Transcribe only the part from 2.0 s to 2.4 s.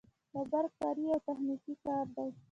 دی